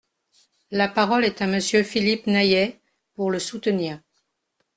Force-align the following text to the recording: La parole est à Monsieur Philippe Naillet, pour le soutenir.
La 0.71 0.87
parole 0.87 1.25
est 1.25 1.43
à 1.43 1.45
Monsieur 1.45 1.83
Philippe 1.83 2.25
Naillet, 2.25 2.81
pour 3.13 3.29
le 3.29 3.37
soutenir. 3.37 4.01